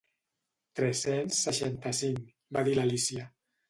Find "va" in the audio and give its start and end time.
2.61-2.69